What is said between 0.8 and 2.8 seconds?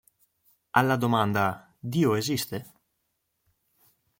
domanda "dio esiste?